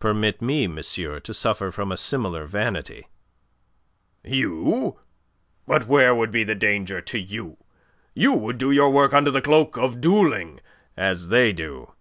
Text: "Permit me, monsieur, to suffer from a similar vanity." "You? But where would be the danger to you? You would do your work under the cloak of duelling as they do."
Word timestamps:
"Permit 0.00 0.42
me, 0.42 0.66
monsieur, 0.66 1.20
to 1.20 1.32
suffer 1.32 1.70
from 1.70 1.92
a 1.92 1.96
similar 1.96 2.44
vanity." 2.44 3.06
"You? 4.24 4.98
But 5.64 5.86
where 5.86 6.12
would 6.12 6.32
be 6.32 6.42
the 6.42 6.56
danger 6.56 7.00
to 7.02 7.20
you? 7.20 7.56
You 8.12 8.32
would 8.32 8.58
do 8.58 8.72
your 8.72 8.90
work 8.90 9.14
under 9.14 9.30
the 9.30 9.40
cloak 9.40 9.76
of 9.76 10.00
duelling 10.00 10.58
as 10.96 11.28
they 11.28 11.52
do." 11.52 11.92